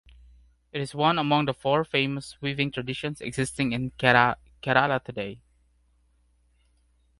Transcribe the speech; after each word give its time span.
It 0.71 0.81
is 0.81 0.95
one 0.95 1.19
among 1.19 1.45
the 1.45 1.53
four 1.53 1.85
famous 1.85 2.35
weaving 2.41 2.71
traditions 2.71 3.21
existing 3.21 3.71
in 3.71 3.91
Kerala 3.99 5.03
today. 5.03 5.43